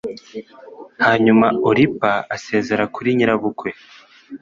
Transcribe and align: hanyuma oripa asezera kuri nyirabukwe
hanyuma 1.03 1.47
oripa 1.69 2.11
asezera 2.35 2.83
kuri 2.95 3.09
nyirabukwe 3.15 3.69